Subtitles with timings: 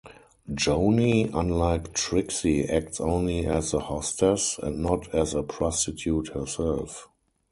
[0.51, 7.07] Joanie, unlike Trixie, acts only as the hostess, and not as a prostitute herself.